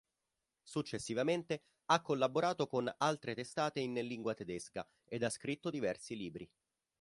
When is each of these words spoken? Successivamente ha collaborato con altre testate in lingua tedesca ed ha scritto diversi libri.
Successivamente 0.63 1.61
ha 1.91 2.01
collaborato 2.01 2.65
con 2.65 2.91
altre 2.97 3.35
testate 3.35 3.81
in 3.81 3.93
lingua 3.93 4.33
tedesca 4.33 4.83
ed 5.05 5.21
ha 5.21 5.29
scritto 5.29 5.69
diversi 5.69 6.15
libri. 6.17 6.49